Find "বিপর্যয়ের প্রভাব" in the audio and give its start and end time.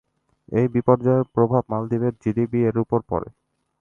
0.75-1.63